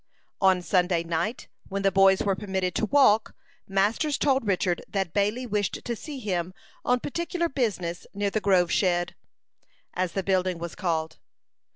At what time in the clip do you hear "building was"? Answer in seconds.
10.23-10.73